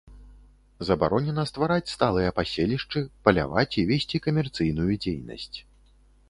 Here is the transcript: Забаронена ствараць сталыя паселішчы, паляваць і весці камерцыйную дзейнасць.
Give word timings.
Забаронена 0.87 1.43
ствараць 1.49 1.91
сталыя 1.95 2.29
паселішчы, 2.37 3.03
паляваць 3.27 3.77
і 3.83 3.85
весці 3.91 4.23
камерцыйную 4.25 4.89
дзейнасць. 5.05 5.57